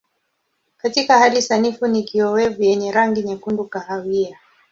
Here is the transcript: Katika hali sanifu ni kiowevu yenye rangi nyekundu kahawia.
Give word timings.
Katika 0.77 1.19
hali 1.19 1.41
sanifu 1.41 1.87
ni 1.87 2.03
kiowevu 2.03 2.63
yenye 2.63 2.91
rangi 2.91 3.23
nyekundu 3.23 3.63
kahawia. 3.67 4.39